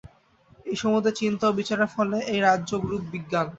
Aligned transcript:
এই 0.65 0.77
সমুদয় 0.81 1.15
চিন্তা 1.19 1.45
ও 1.47 1.57
বিচারের 1.59 1.89
ফল 1.93 2.09
এই 2.31 2.39
রাজযোগ-রূপ 2.41 3.03
বিজ্ঞান। 3.13 3.47